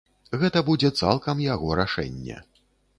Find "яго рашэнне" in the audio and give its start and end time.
1.53-2.45